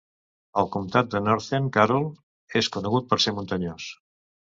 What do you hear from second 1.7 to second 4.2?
Carroll és conegut per ser muntanyós.